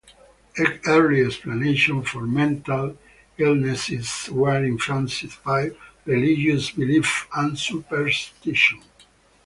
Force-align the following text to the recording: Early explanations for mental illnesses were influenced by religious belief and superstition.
Early 0.87 1.21
explanations 1.23 2.09
for 2.09 2.25
mental 2.25 2.97
illnesses 3.37 4.29
were 4.31 4.65
influenced 4.65 5.43
by 5.43 5.69
religious 6.07 6.71
belief 6.71 7.27
and 7.35 7.55
superstition. 7.55 8.81